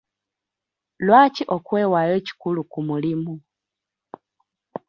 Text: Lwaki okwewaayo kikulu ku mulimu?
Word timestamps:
Lwaki 1.05 1.43
okwewaayo 1.55 2.17
kikulu 2.25 2.61
ku 2.71 2.79
mulimu? 2.87 3.33